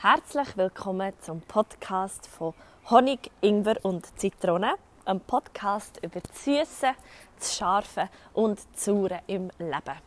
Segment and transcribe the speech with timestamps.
[0.00, 2.54] Herzlich willkommen zum Podcast von
[2.88, 4.74] Honig, Ingwer und Zitrone.
[5.04, 6.92] Ein Podcast über das Süße,
[7.36, 9.98] das Scharfe und das Saure im Leben.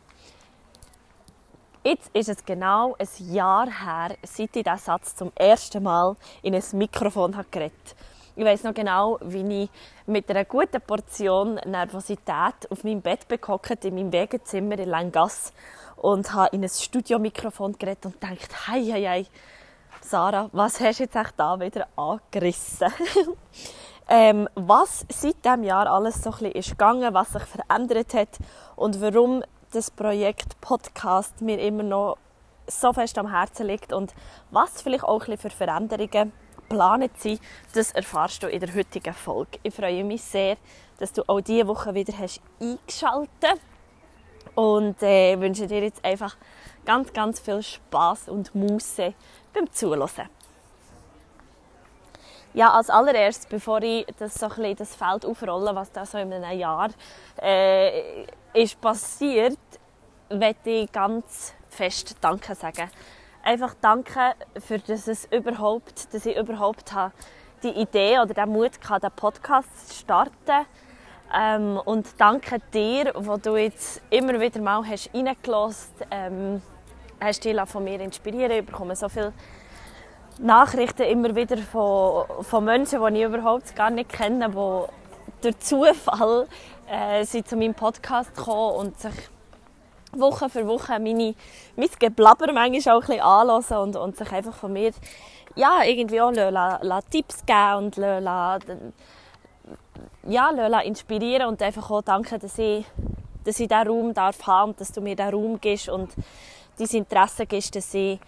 [1.83, 6.55] Jetzt ist es genau ein Jahr her, seit ich diesen Satz zum ersten Mal in
[6.55, 7.96] ein Mikrofon geredet
[8.37, 9.69] Ich weiß noch genau, wie ich
[10.05, 15.51] mit einer guten Portion Nervosität auf meinem Bett bekockt in meinem Wegezimmer in Langasse
[15.97, 19.26] und habe in ein Studiomikrofon geredet und gedacht, hei, hei, hei,
[20.03, 22.91] Sarah, was hast du jetzt echt da wieder angerissen?
[24.09, 28.39] ähm, was seit diesem Jahr alles so ein bisschen ist gegangen, was sich verändert hat
[28.75, 32.17] und warum das Projekt Podcast mir immer noch
[32.67, 34.13] so fest am Herzen liegt und
[34.49, 37.39] was vielleicht auch ein bisschen für Veränderungen geplant sind,
[37.73, 39.59] das erfährst du in der heutigen Folge.
[39.63, 40.57] Ich freue mich sehr,
[40.97, 43.61] dass du auch diese Woche wieder hast eingeschaltet
[44.55, 46.35] und äh, wünsche dir jetzt einfach
[46.85, 49.13] ganz, ganz viel Spaß und Muße
[49.53, 50.30] beim Zuhören.
[52.53, 56.33] Ja, als allererstes, bevor ich das, so ein das Feld aufrolle, was da so in
[56.33, 56.89] einem Jahr
[57.41, 59.58] äh, ist passiert,
[60.30, 62.89] möchte ich ganz fest Danke sagen.
[63.43, 66.91] Einfach Danke, für dass, es überhaupt, dass ich überhaupt
[67.63, 70.65] die Idee oder den Mut hatte, den Podcast zu starten
[71.33, 76.61] ähm, und danke dir, wo du jetzt immer wieder mal hast reingelassen ähm,
[77.22, 78.52] hast dich von mir inspirieren.
[78.52, 79.33] Ich bekomme so viele
[80.39, 86.47] Nachrichten immer wieder von, von Menschen, die ich überhaupt gar nicht kenne, die durch Zufall
[86.89, 89.14] äh, sind zu meinem Podcast gekommen und sich
[90.14, 91.36] Woche für Woche meine,
[91.75, 94.92] mein Geblabber manchmal auch ein bisschen anhören und, und sich einfach von mir
[95.55, 98.59] ja, irgendwie auch la, la Tipps geben und la,
[100.27, 102.86] ja, inspirieren und einfach auch danken, dass ich,
[103.44, 106.09] dass ich diesen Raum darf haben und dass du mir diesen Raum gibst und
[106.77, 108.19] dein Interesse gibst, dass ich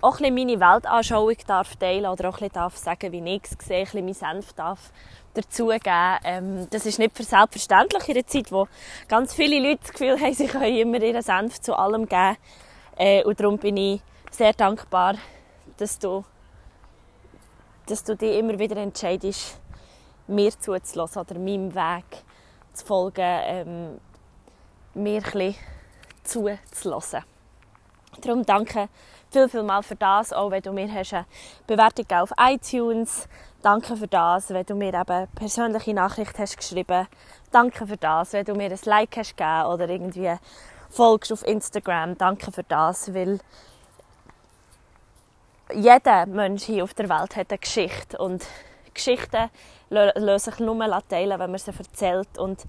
[0.00, 3.66] auch ein meine Weltanschauung darf teilen oder auch ein bisschen darf sagen, wie ich es
[3.66, 4.92] sehe, ein bisschen mein Senf darf
[5.34, 6.18] dazugeben.
[6.24, 8.68] Ähm, das ist nicht für selbstverständlich in einer Zeit, wo
[9.08, 12.36] ganz viele Leute das Gefühl haben, sie können immer ihren Senf zu allem geben.
[12.96, 14.00] Äh, und darum bin ich
[14.30, 15.14] sehr dankbar,
[15.76, 16.24] dass du,
[17.86, 19.60] dass du dich immer wieder entscheidest,
[20.26, 22.04] mir zuzulassen oder meinem Weg
[22.72, 24.00] zu folgen, ähm,
[24.94, 25.54] mir ein
[26.22, 27.24] zuzulassen.
[28.20, 28.88] Darum danke
[29.30, 31.26] viel, viel mal für das, auch wenn du mir hast eine
[31.66, 33.28] Bewertung auf iTunes
[33.60, 37.08] Danke für das, wenn du mir eben persönliche Nachricht hast geschrieben.
[37.50, 40.32] Danke für das, wenn du mir ein Like hast gegeben oder irgendwie
[40.90, 42.16] folgst auf Instagram.
[42.16, 43.40] Danke für das, weil
[45.74, 48.46] jeder Mensch hier auf der Welt hat eine Geschichte und
[48.94, 49.50] Geschichten
[49.90, 52.38] lassen sich nur teilen, wenn man sie erzählt.
[52.38, 52.64] Und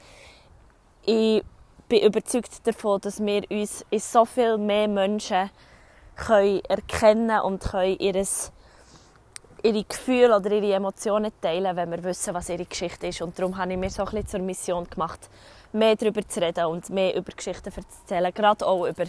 [1.05, 1.43] ich
[1.89, 5.49] bin überzeugt davon, dass wir uns in so viel mehr Menschen
[6.15, 8.51] können erkennen und können ihres,
[9.63, 13.21] ihre Gefühle oder ihre Emotionen teilen, wenn wir wissen, was ihre Geschichte ist.
[13.21, 15.29] Und darum habe ich mir so ein bisschen zur Mission gemacht,
[15.73, 18.31] mehr darüber zu reden und mehr über Geschichten zu erzählen.
[18.33, 19.05] Gerade auch über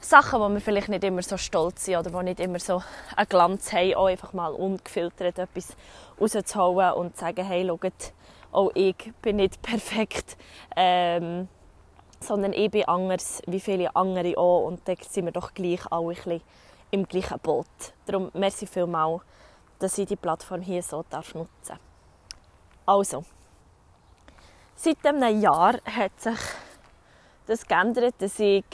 [0.00, 2.82] Sachen, wo wir vielleicht nicht immer so stolz sind oder wo nicht immer so
[3.16, 5.76] einen Glanz haben, auch einfach mal ungefiltert etwas
[6.18, 8.12] rauszuholen und zu sagen, hey, schaut,
[8.52, 10.36] auch ich bin nicht perfekt,
[10.74, 11.48] ähm,
[12.24, 16.08] sondern ich bin anders wie viele andere auch und da sind wir doch gleich alle
[16.08, 16.40] ein bisschen
[16.90, 17.66] im gleichen Boot.
[18.06, 19.22] Darum merci vielmals,
[19.78, 21.78] dass ich die Plattform hier so nutzen darf.
[22.86, 23.24] Also,
[24.74, 26.38] seit einem Jahr hat sich
[27.46, 28.64] das geändert, dass ich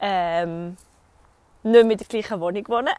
[0.00, 0.76] ähm,
[1.62, 2.94] nicht mehr in der gleichen Wohnung wohnen.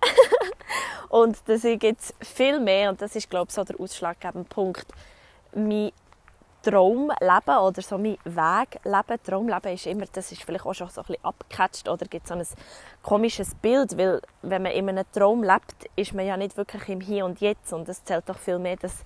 [1.10, 4.86] und dass ich jetzt viel mehr, und das ist glaube ich so der ausschlaggebende Punkt,
[5.54, 5.92] mein
[6.64, 11.08] Traumleben oder so mein Wegleben, Traumleben ist immer, das ist vielleicht auch schon so ein
[11.08, 12.46] bisschen abgecatcht oder gibt so ein
[13.02, 17.02] komisches Bild, weil wenn man in einem Traum lebt, ist man ja nicht wirklich im
[17.02, 19.04] Hier und Jetzt und es zählt doch viel mehr, dass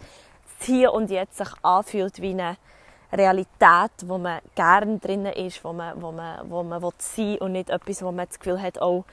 [0.60, 2.58] das Hier und Jetzt sich anfühlt wie eine
[3.14, 7.52] Realität, wo man gerne drin ist, wo man, wo man, wo man sein will und
[7.54, 9.06] nicht etwas, wo man das Gefühl hat, oh,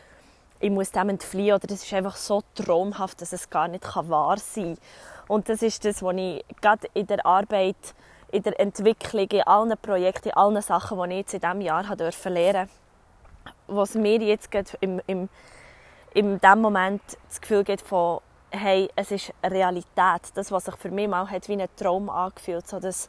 [0.58, 4.38] ich muss dem entfliehen oder das ist einfach so traumhaft, dass es gar nicht wahr
[4.38, 4.78] sein kann.
[5.28, 7.76] Und das ist das, was ich gerade in der Arbeit,
[8.32, 11.82] in der Entwicklung, in allen Projekten, in allen Sachen, die ich jetzt in diesem Jahr
[11.82, 12.68] lernen durfte,
[13.68, 14.48] was mir jetzt
[14.80, 15.28] im, im,
[16.14, 18.20] in diesem Moment das Gefühl gibt von
[18.50, 20.22] hey, es ist Realität.
[20.34, 23.08] Das, was sich für mich mal hat wie ein Traum angefühlt, so das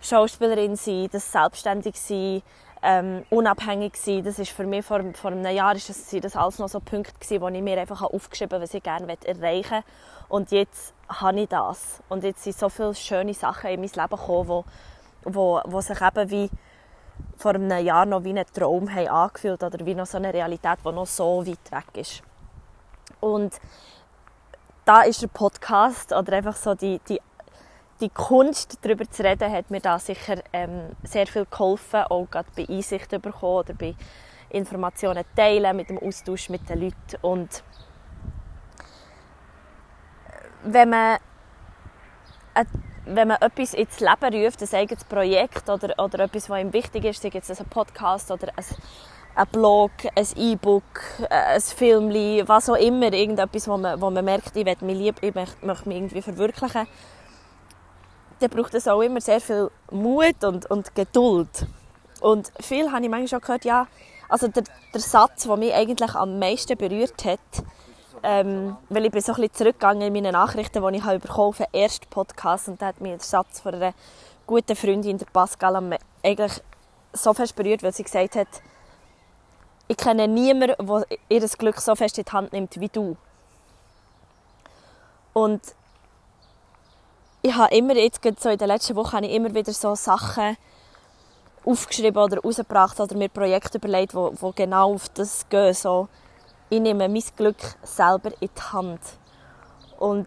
[0.00, 2.42] Schauspielerin sein, das selbstständig sein,
[2.82, 4.24] ähm, unabhängig sein.
[4.24, 7.14] Das ist für mich vor, vor einem Jahr ist das, das alles noch so Punkte
[7.14, 9.84] gewesen, wo ich mir einfach aufgeschrieben habe, was ich gerne erreichen will.
[10.28, 12.02] Und jetzt habe ich das.
[12.08, 14.64] Und jetzt sind so viele schöne Sachen in mein Leben gekommen, wo,
[15.24, 16.50] wo, wo sich eben wie
[17.36, 20.78] vor einem Jahr noch wie ein Traum haben angefühlt oder wie noch so eine Realität,
[20.84, 22.22] die noch so weit weg ist.
[23.20, 23.60] Und
[24.84, 27.20] da ist der Podcast oder einfach so die, die,
[28.02, 32.48] die Kunst, darüber zu reden, hat mir da sicher ähm, sehr viel geholfen, auch gerade
[32.56, 33.94] bei Einsicht bekommen oder bei
[34.50, 37.16] Informationen teilen, mit dem Austausch mit den Leuten.
[37.22, 37.62] Und
[40.64, 41.18] wenn man,
[42.54, 42.64] äh,
[43.06, 47.04] wenn man etwas ins Leben ruft, ein eigenes Projekt oder, oder etwas, was ihm wichtig
[47.04, 48.64] ist, sei es ein Podcast oder ein,
[49.36, 51.00] ein Blog, ein E-Book,
[51.30, 52.10] äh, ein Film,
[52.48, 55.88] was auch immer, irgendetwas, wo man, wo man merkt, ich möchte mich lieb, ich möchte
[55.88, 56.88] mich irgendwie verwirklichen,
[58.42, 61.66] dann braucht es auch immer sehr viel Mut und, und Geduld.
[62.20, 63.86] Und viel habe ich manchmal schon gehört, ja,
[64.28, 67.40] also der, der Satz, der mich eigentlich am meisten berührt hat,
[68.22, 71.54] ähm, weil ich bin so ein bisschen zurückgegangen in meine Nachrichten, die ich habe bekommen
[71.58, 73.94] den ersten Podcast und da hat mich der Satz von einer
[74.46, 76.52] guten Freundin, der Pascal, eigentlich
[77.12, 78.48] so fest berührt, weil sie gesagt hat,
[79.88, 83.16] ich kenne niemanden, der ihr Glück so fest in die Hand nimmt wie du.
[85.32, 85.60] Und
[87.42, 90.56] ich habe immer, jetzt so in den letzten Wochen, habe ich immer wieder so Sachen
[91.64, 95.74] aufgeschrieben oder rausgebracht oder mir Projekte überlegt, wo, wo genau auf das gehen.
[95.74, 96.08] So,
[96.70, 99.00] ich nehme mein Glück selber in die Hand.
[99.98, 100.26] Und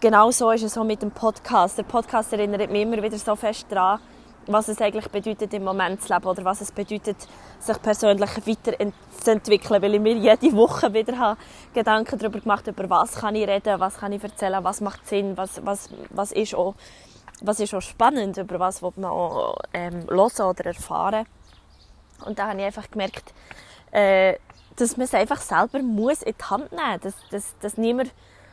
[0.00, 1.78] genau so ist es auch mit dem Podcast.
[1.78, 4.00] Der Podcast erinnert mich immer wieder so fest daran,
[4.46, 7.16] was es eigentlich bedeutet, im Moment zu leben oder was es bedeutet,
[7.58, 11.40] sich persönlich weiterzuentwickeln, weil ich mir jede Woche wieder habe
[11.72, 15.36] Gedanken darüber gemacht über was kann ich reden, was kann ich erzählen, was macht Sinn,
[15.36, 16.74] was, was, was, ist, auch,
[17.40, 21.26] was ist auch spannend, über was man auch ähm, hören oder erfahren.
[22.24, 23.32] Und da habe ich einfach gemerkt,
[23.90, 24.36] äh,
[24.76, 28.12] dass man es einfach selber muss in die Hand nehmen muss, dass, dass, dass niemand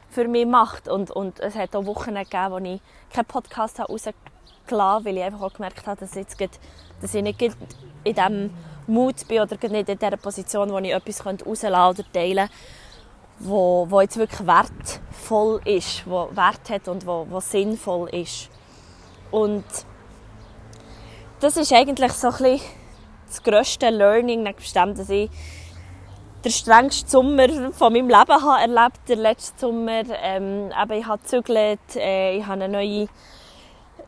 [0.10, 0.88] für mich macht.
[0.88, 2.82] Und, und es hat auch Wochen gegeben, wo ich
[3.14, 4.39] keinen Podcast rausgelassen
[4.72, 6.40] habe, weil ich einfach auch gemerkt habe, dass, jetzt
[7.02, 7.54] dass ich nicht in
[8.04, 8.50] diesem
[8.88, 12.54] Mut bin oder nicht in dieser Position, wo ich etwas rauslassen oder teilen könnte,
[13.40, 18.50] wo jetzt wirklich wertvoll ist, wo Wert hat und wo, wo sinnvoll ist.
[19.32, 19.64] Und
[21.40, 22.62] das ist eigentlich so ein bisschen
[23.28, 25.30] das grösste Learning, nebst dass ich
[26.44, 30.04] den strengsten Sommer von meinem Leben habe erlebt, der letzte Sommer.
[30.22, 33.08] Ähm, aber ich habe gezügelt, äh, ich habe eine neue,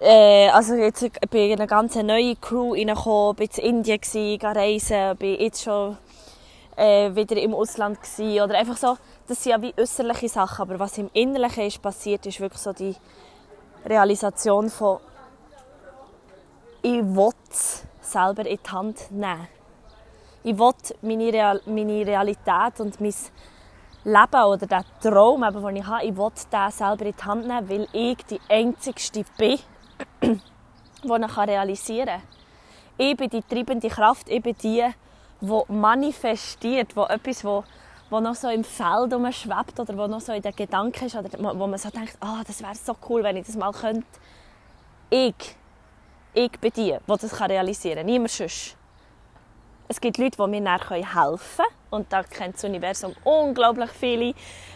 [0.01, 4.41] äh, also jetzt bin ich in eine ganz neue Crew reingekommen, bin in Indien gewesen,
[4.41, 5.97] reisen, bin jetzt schon
[6.75, 10.79] äh, wieder im Ausland gewesen, oder einfach so, das sind ja wie äußerliche Sachen, aber
[10.79, 12.95] was im Innerlichen ist passiert, ist wirklich so die
[13.85, 14.99] Realisation von
[16.83, 19.47] ich will es selber in die Hand nehmen.
[20.43, 23.13] Ich will meine, Real meine Realität und mein
[24.03, 27.69] Leben oder den Traum, den ich habe, ich will den selber in die Hand nehmen,
[27.69, 29.59] weil ich die Einzige bin,
[30.21, 32.21] die ich realisieren kann.
[32.97, 34.85] Ich bin die treibende Kraft, ich bin die,
[35.41, 37.63] die manifestiert, die etwas, wo,
[38.09, 41.29] wo noch so im Feld schwebt oder wo noch so in den Gedanken ist oder
[41.39, 44.05] wo man so denkt, oh, das wäre so cool, wenn ich das mal könnte.
[45.09, 45.55] Ich,
[46.33, 48.77] ich bin die, die das realisieren kann, niemand sonst.
[49.91, 51.03] Es gibt Leute, die mir helfen
[51.57, 51.67] können.
[51.89, 54.33] Und da kennt das Universum unglaublich viele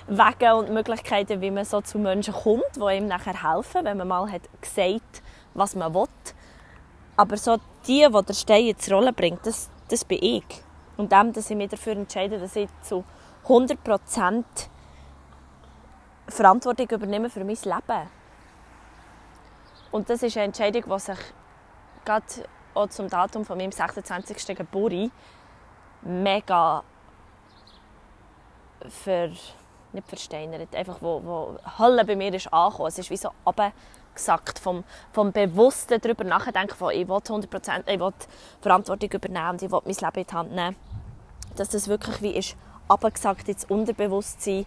[0.09, 4.09] Wege und Möglichkeiten, wie man so zu Menschen kommt, die ihm nachher helfen, wenn man
[4.09, 5.23] mal hat gesagt
[5.53, 6.09] was man will.
[7.15, 7.55] Aber so
[7.87, 10.43] die, die der Stein ins Rollen bringt, das, das bin ich.
[10.97, 13.05] Und dem, dass ich mich dafür entscheide, dass ich zu
[13.47, 14.43] 100%
[16.27, 18.09] Verantwortung übernehme für mein Leben.
[19.91, 21.19] Und das ist eine Entscheidung, die sich
[22.03, 22.25] gerade
[22.75, 24.55] auch zum Datum von meinem 26.
[24.55, 25.11] Geburtstag
[26.05, 26.83] mega
[28.87, 29.29] ver,
[29.93, 32.89] nicht versteinert, einfach wo, wo Halle bei mir ist angekommen.
[32.89, 37.99] Es ist wie so abgesackt vom, vom Bewussten darüber nachdenken, von ich will 100%, ich
[37.99, 38.13] will
[38.61, 40.75] Verantwortung übernehmen ich will mein Leben in die Hand nehmen.
[41.55, 42.55] Dass das wirklich wie ist
[42.87, 44.65] abgesackt ins Unterbewusstsein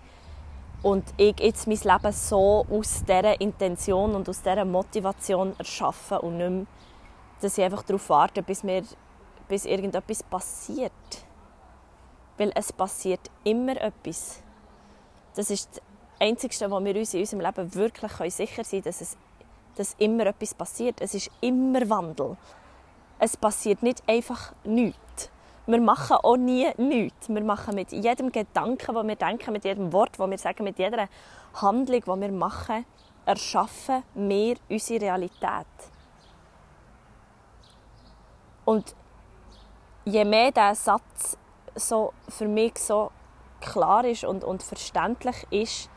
[0.83, 6.39] und ich jetzt mein Leben so aus dieser Intention und aus dieser Motivation erschaffen und
[6.39, 6.67] nicht mehr
[7.41, 8.83] dass ich einfach darauf warte, bis, mir,
[9.49, 10.93] bis irgendetwas passiert.
[12.37, 14.43] Weil es passiert immer etwas.
[15.35, 15.83] Das ist das
[16.21, 19.17] Einzige, wo wir uns in unserem Leben wirklich sicher sein können, dass, es,
[19.77, 21.01] dass immer etwas passiert.
[21.01, 22.37] Es ist immer Wandel.
[23.19, 25.31] Es passiert nicht einfach nichts.
[25.67, 27.29] Wir machen auch nie nichts.
[27.29, 30.79] Wir machen mit jedem Gedanken, den wir denken, mit jedem Wort, das wir sagen, mit
[30.79, 31.09] jeder
[31.55, 32.87] Handlung, die wir machen,
[33.27, 35.67] erschaffen wir unsere Realität.
[38.69, 38.95] Und
[40.05, 41.39] je mehr dieser Satz
[41.75, 43.11] so für mich so
[43.63, 45.89] klar ist und, und verständlich ist,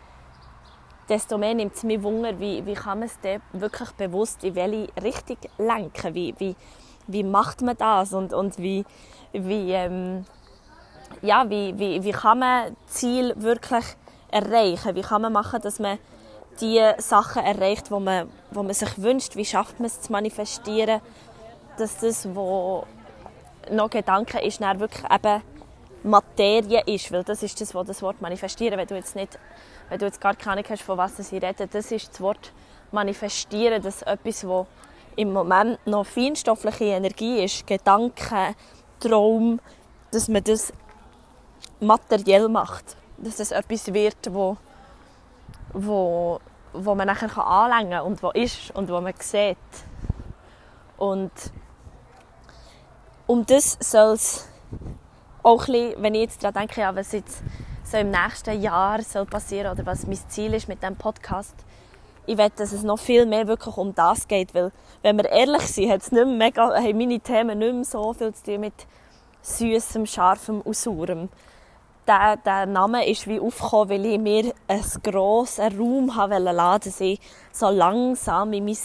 [1.09, 4.55] desto mehr nimmt es mich Wunder, wie, wie kann man es denn wirklich bewusst in
[4.55, 6.15] welche Richtung lenken?
[6.15, 6.55] Wie, wie,
[7.07, 8.13] wie macht man das?
[8.13, 8.85] Und, und wie,
[9.33, 10.25] wie, ähm,
[11.21, 13.83] ja, wie, wie, wie kann man Ziel wirklich
[14.29, 14.95] erreichen?
[14.95, 15.99] Wie kann man machen, dass man
[16.61, 19.35] die Sachen erreicht, wo man, wo man sich wünscht?
[19.35, 21.01] Wie schafft man es zu manifestieren,
[21.81, 22.85] dass das, was
[23.71, 25.41] noch Gedanken ist, dann wirklich eben
[26.03, 29.37] Materie ist, weil das ist das, was das Wort manifestieren, wenn du jetzt nicht,
[29.89, 32.51] wenn du jetzt gar keine Ahnung hast, von was sie reden, das ist das Wort
[32.91, 34.67] manifestieren, dass etwas, was
[35.15, 38.55] im Moment noch feinstoffliche Energie ist, Gedanken,
[38.99, 39.59] Traum,
[40.11, 40.71] dass man das
[41.79, 44.57] materiell macht, dass es etwas wird, wo,
[45.73, 46.39] wo,
[46.73, 49.57] wo man nachher anlängen kann und wo ist und wo man sieht.
[50.97, 51.31] Und
[53.31, 54.45] um das soll es
[55.41, 57.41] auch ein bisschen, wenn ich jetzt daran denke, ja, was jetzt
[57.85, 61.55] so im nächsten Jahr soll passieren oder was mein Ziel ist mit diesem Podcast,
[62.25, 65.61] ich will, dass es noch viel mehr wirklich um das geht, weil, wenn wir ehrlich
[65.61, 68.73] sind, hat es nicht mega, haben meine Themen nicht mehr so viel zu tun mit
[69.43, 71.29] Süßem, Scharfem und Saurem.
[72.05, 76.99] Der, der Name ist wie aufgekommen, weil ich mir einen grossen Raum haben wollte, dass
[76.99, 77.19] ich
[77.53, 78.77] so langsam in mein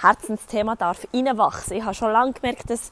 [0.00, 1.76] Herzensthema darf reinwachsen.
[1.76, 2.90] Ich habe schon lange gemerkt, dass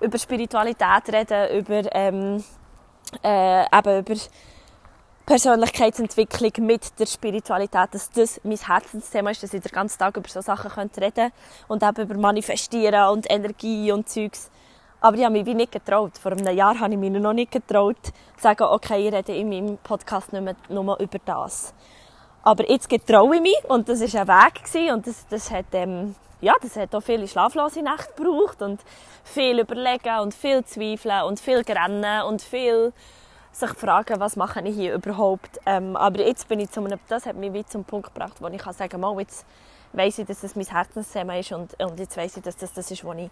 [0.00, 2.44] über Spiritualität reden, über, ähm,
[3.22, 4.14] äh, eben über
[5.26, 10.28] Persönlichkeitsentwicklung mit der Spiritualität, dass das mein Herzensthema ist, dass ich den ganzen Tag über
[10.28, 11.30] so Sachen könnte reden
[11.68, 14.50] und eben über Manifestieren und Energie und Zeugs.
[15.00, 16.18] Aber ich habe mich wie nicht getraut.
[16.18, 19.48] Vor einem Jahr habe ich mich noch nicht getraut, zu sagen, okay, ich rede in
[19.48, 21.74] meinem Podcast nicht mehr nur über das.
[22.42, 25.66] Aber jetzt getraue ich mich und das war ein Weg gewesen, und das, das hat,
[25.72, 28.80] ähm, ja, das hat auch viele schlaflose Nächte gebraucht und
[29.24, 32.92] viel überlegen und viel zweifeln und viel rennen und viel
[33.52, 35.58] sich fragen, was mache ich hier überhaupt.
[35.66, 38.58] Ähm, aber jetzt bin ich zu einem, das hat mich zum Punkt gebracht, wo ich
[38.58, 39.44] kann sagen kann, jetzt
[39.92, 42.90] weiss ich, dass das mein Herzensthema ist und, und jetzt weiss ich, dass das das
[42.90, 43.30] ist, was ich,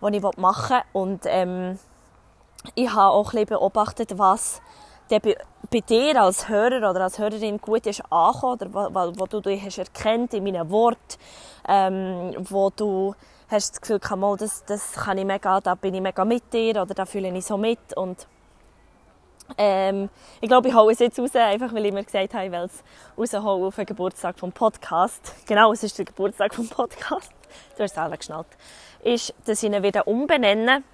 [0.00, 0.82] was ich machen will.
[0.92, 1.78] Und ähm,
[2.74, 4.60] ich habe auch ein bisschen beobachtet, was
[5.10, 9.40] der bei, dir als Hörer oder als Hörerin gut ist angekommen, oder wo, wo du
[9.40, 11.16] dich hast erkennt in meinen Worten,
[11.68, 13.14] ähm, wo du
[13.48, 16.82] hast das Gefühl, mal, das, das kann ich mega, da bin ich mega mit dir
[16.82, 18.26] oder da fühle ich so mit und
[19.58, 20.08] ähm,
[20.40, 22.68] ich glaube, ich hole es jetzt raus, einfach weil ich mir gesagt habe, ich will
[23.18, 25.34] es rausholen auf den Geburtstag vom Podcast.
[25.46, 27.32] Genau, es ist der Geburtstag vom Podcast.
[27.76, 28.46] Du hast es selber geschnallt.
[29.02, 30.84] Ist, dass ich ihn wieder umbenennen.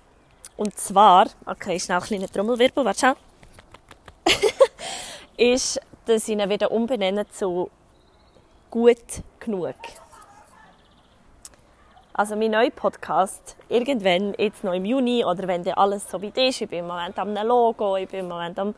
[0.57, 3.15] Und zwar, okay, schnell ein kleiner Trommelwirbel, warte schon.
[5.37, 7.71] ist, dass ich ihn wieder umbenennen zu
[8.71, 9.75] gut genug.
[12.13, 16.39] Also mein neuer Podcast, irgendwann, jetzt noch im Juni oder wenn der alles so weit
[16.39, 18.75] ist, ich bin im Moment am Logo, ich bin im Moment am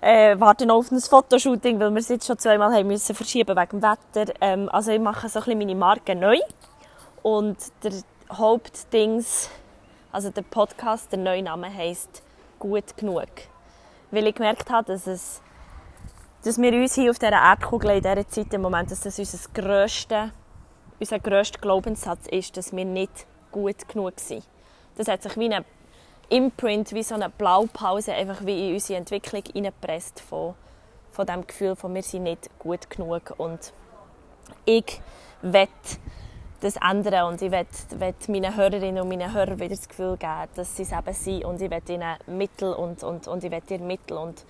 [0.00, 3.80] äh, warten auf ein Fotoshooting, weil wir es jetzt schon zweimal haben müssen verschieben wegen
[3.80, 4.34] dem Wetter.
[4.40, 6.38] Ähm, also ich mache so ein bisschen meine Marke neu
[7.22, 7.92] und der
[8.30, 9.50] Hauptdings,
[10.12, 12.22] also der Podcast, der neue Name heisst
[12.58, 13.28] «Gut genug».
[14.14, 15.42] Weil ich gemerkt habe, dass es
[16.44, 19.38] dass wir uns hier auf dieser Erdkugel in dieser Zeit im Moment, dass das unser
[19.54, 20.30] grösstes
[21.00, 24.44] unser grösster Glaubenssatz ist, dass wir nicht gut genug sind.
[24.96, 25.64] Das hat sich wie ein
[26.28, 30.54] Imprint, wie so eine Blaupause einfach wie in unsere Entwicklung hineingepresst von,
[31.10, 33.72] von dem Gefühl von wir sind nicht gut genug und
[34.64, 35.00] ich
[35.42, 35.68] will
[36.64, 40.76] das ändern und ich will meinen Hörerinnen und meinen Hörern wieder das Gefühl geben, dass
[40.76, 44.16] sie es eben sind und ich will ihnen Mittel und, und, und ich dir Mittel
[44.16, 44.44] und,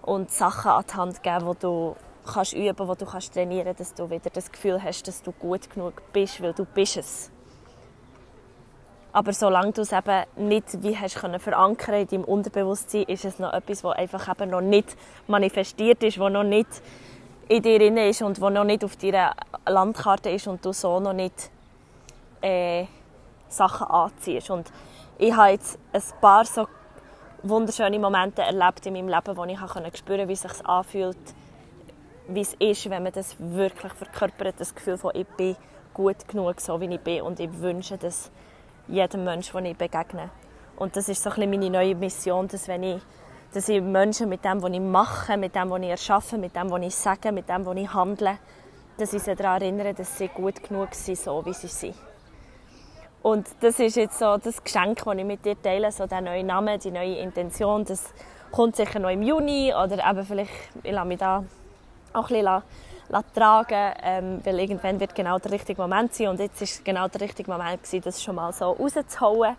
[0.00, 1.94] und Sachen an die Hand geben, die du
[2.24, 5.68] kannst üben, wo du kannst trainieren, dass du wieder das Gefühl hast, dass du gut
[5.70, 7.30] genug bist, weil du bist es.
[9.12, 13.38] Aber solange du es eben nicht wie hast können verankern in deinem Unterbewusstsein, ist es
[13.38, 16.80] noch etwas, was einfach eben noch nicht manifestiert ist, was noch nicht
[17.48, 19.34] in dir drin ist und was noch nicht auf deiner
[19.66, 21.50] Landkarte ist und du so noch nicht
[22.40, 22.86] äh,
[23.48, 24.50] Sachen anziehst.
[24.50, 24.70] Und
[25.18, 26.66] ich habe jetzt ein paar so
[27.42, 31.16] wunderschöne Momente erlebt in meinem Leben, wo ich spüren konnte, wie es sich anfühlt,
[32.28, 35.56] wie es ist, wenn man das wirklich verkörpert, das Gefühl von ich bin
[35.92, 38.30] gut genug, so wie ich bin und ich wünsche das
[38.88, 40.30] jedem Menschen, den ich begegne.
[40.76, 43.02] Und das ist so ein bisschen meine neue Mission, dass wenn ich,
[43.52, 46.70] dass ich Menschen mit dem, was ich mache, mit dem, was ich erschaffe, mit dem,
[46.70, 48.38] was ich sage, mit dem, was ich handle,
[48.96, 51.94] dass ich sie daran erinnere, dass sie gut genug sind, so wie sie sind.
[53.22, 56.42] Und das ist jetzt so das Geschenk, das ich mit dir teile, so der neue
[56.42, 58.12] Name, die neue Intention, das
[58.50, 60.50] kommt sicher noch im Juni oder eben vielleicht,
[60.82, 61.44] ich lasse mich da
[62.12, 62.62] auch ein bisschen
[63.34, 67.20] tragen ähm, weil irgendwann wird genau der richtige Moment sein und jetzt ist genau der
[67.20, 69.56] richtige Moment gewesen, das schon mal so rauszuhauen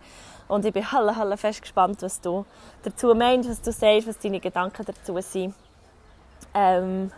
[0.47, 2.45] und ich bin halle, halle fest gespannt, was du
[2.83, 5.53] dazu meinst, was du sagst, was deine Gedanken dazu sind.
[6.53, 7.11] Ähm,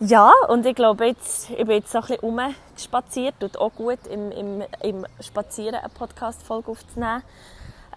[0.00, 4.04] ja, und ich glaube, jetzt, ich bin jetzt so ein bisschen rumgespaziert, tut auch gut,
[4.10, 7.22] im, im, im Spazieren eine Podcast-Folge aufzunehmen.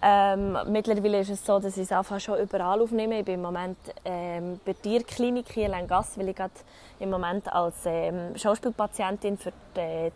[0.02, 3.18] Ähm, mittlerweile ist es so, dass ich es einfach schon überall aufnehme.
[3.18, 6.52] Ich bin im Moment ähm, bei der Tierklinik hier in Lengass, weil ich gerade
[7.00, 10.12] im Moment als ähm, Schauspielpatientin für die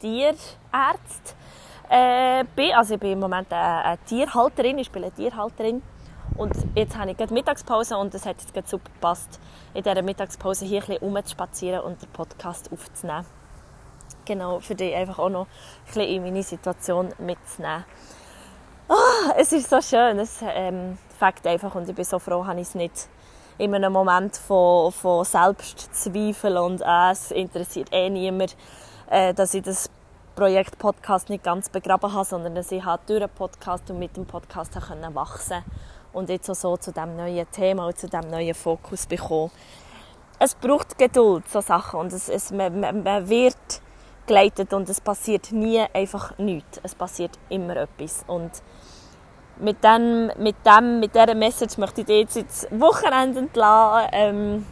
[0.00, 1.34] Tierärzte
[1.88, 2.72] äh, bin.
[2.74, 5.82] Also ich bin im Moment eine, eine Tierhalterin, ich eine Tierhalterin.
[6.36, 9.38] Und jetzt habe ich gerade Mittagspause und es hat jetzt gerade super gepasst,
[9.72, 13.24] in dieser Mittagspause hier ein bisschen rumzuspazieren und den Podcast aufzunehmen.
[14.24, 17.84] Genau, für dich einfach auch noch ein bisschen in meine Situation mitzunehmen.
[18.88, 22.60] Oh, es ist so schön, es ähm, fängt einfach und ich bin so froh, habe
[22.60, 23.08] ich es nicht
[23.56, 28.56] in einem Moment von, von Selbstzweifel und äh, es interessiert eh niemand,
[29.08, 29.88] äh, dass ich das
[30.34, 34.16] Projekt Podcast nicht ganz begraben habe, sondern dass ich halt durch den Podcast und mit
[34.16, 35.62] dem Podcast können wachsen
[36.12, 39.50] und jetzt auch so zu dem neuen Thema und zu dem neuen Fokus bekommen.
[40.38, 43.56] Es braucht Geduld, so Sachen, und es, es, man, man wird
[44.26, 46.80] geleitet und es passiert nie einfach nichts.
[46.82, 48.24] Es passiert immer etwas.
[48.26, 48.50] Und
[49.60, 54.08] mit, dem, mit, dem, mit dieser Message möchte ich dich jetzt ins Wochenende entlassen.
[54.12, 54.66] Ähm,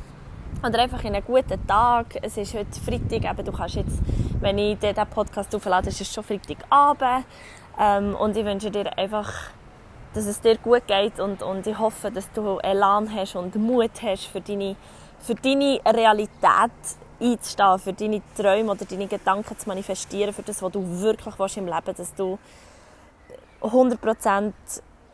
[0.66, 2.18] oder einfach in einen guten Tag.
[2.22, 3.98] Es ist heute Freitag, eben, du kannst jetzt,
[4.42, 7.24] wenn ich diesen Podcast auflade, ist es schon Freitagabend.
[7.78, 9.32] Ähm, und ich wünsche dir einfach,
[10.14, 14.02] dass es dir gut geht und, und ich hoffe, dass du Elan hast und Mut
[14.02, 14.76] hast für deine,
[15.20, 16.70] für deine Realität
[17.20, 21.56] einzustehen, für deine Träume oder deine Gedanken zu manifestieren, für das, was du wirklich willst
[21.56, 22.38] im Leben dass du
[23.62, 24.52] 100%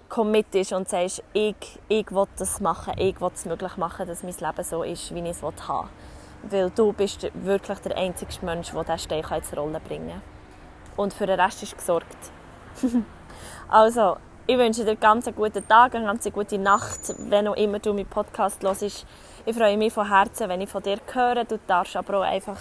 [0.09, 4.35] committest und sagst, ich, ich will das machen, ich will es möglich machen, dass mein
[4.35, 5.89] Leben so ist, wie ich es haben will.
[6.43, 10.23] Weil du bist wirklich der einzige Mensch, der diesen Stein ins Rollen bringen kann.
[10.97, 12.17] Und für den Rest ist gesorgt.
[13.69, 14.17] also,
[14.47, 17.93] ich wünsche dir ganz einen guten Tag, eine ganz gute Nacht, wenn auch immer du
[17.93, 18.83] meinen Podcast hörst.
[18.83, 21.45] Ich freue mich von Herzen, wenn ich von dir höre.
[21.45, 22.59] Du darfst aber auch einfach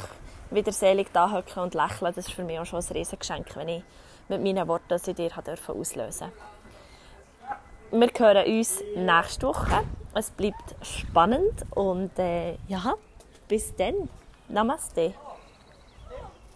[0.51, 2.13] wieder selig da und lächeln.
[2.13, 3.83] Das ist für mich auch schon ein Riesengeschenk, wenn ich
[4.27, 5.31] mit meinen Worten das in dir
[5.67, 6.31] auslösen
[7.91, 9.83] Wir hören uns nächste Woche.
[10.13, 12.95] Es bleibt spannend und äh, ja,
[13.47, 14.09] bis denn,
[14.49, 15.13] Namaste.